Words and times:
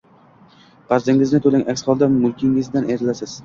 Qarzingizni 0.93 1.41
to‘lang 1.45 1.63
aks 1.75 1.87
holda 1.91 2.11
mulkingizdan 2.17 2.93
ayrilasiz 2.95 3.39